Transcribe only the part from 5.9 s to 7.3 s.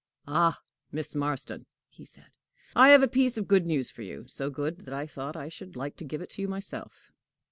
to give it you myself."